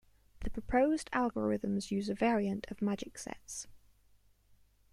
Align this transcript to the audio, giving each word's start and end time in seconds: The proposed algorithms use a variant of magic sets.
The 0.39 0.49
proposed 0.49 1.11
algorithms 1.11 1.91
use 1.91 2.09
a 2.09 2.15
variant 2.15 2.65
of 2.71 2.81
magic 2.81 3.19
sets. 3.19 3.67